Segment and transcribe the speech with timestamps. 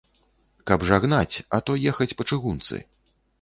[0.71, 2.83] Каб жа гнаць, а то ехаць па чыгунцы.